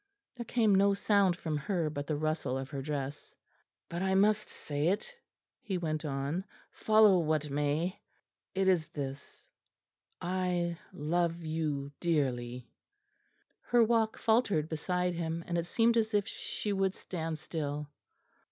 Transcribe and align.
There 0.35 0.45
came 0.45 0.73
no 0.73 0.95
sound 0.95 1.37
from 1.37 1.57
her, 1.57 1.87
but 1.91 2.07
the 2.07 2.15
rustle 2.15 2.57
of 2.57 2.71
her 2.71 2.81
dress. 2.81 3.35
"But 3.87 4.01
I 4.01 4.15
must 4.15 4.49
say 4.49 4.87
it," 4.87 5.13
he 5.61 5.77
went 5.77 6.05
on, 6.05 6.43
"follow 6.71 7.19
what 7.19 7.51
may. 7.51 8.01
It 8.55 8.67
is 8.67 8.87
this. 8.87 9.47
I 10.19 10.79
love 10.91 11.43
you 11.45 11.91
dearly." 11.99 12.67
Her 13.67 13.83
walk 13.83 14.17
faltered 14.17 14.67
beside 14.69 15.13
him, 15.13 15.43
and 15.45 15.55
it 15.55 15.67
seemed 15.67 15.95
as 15.97 16.15
if 16.15 16.27
she 16.27 16.73
would 16.73 16.95
stand 16.95 17.37
still. 17.37 17.87